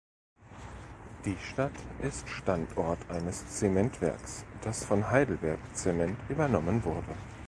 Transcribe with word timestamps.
Die 1.25 1.37
Stadt 1.37 1.75
ist 2.01 2.27
Standort 2.27 2.97
eines 3.11 3.45
Zementwerks, 3.55 4.45
das 4.63 4.83
von 4.83 5.11
Heidelberg 5.11 5.59
Cement 5.75 6.17
übernommen 6.27 6.83
wurde. 6.83 7.13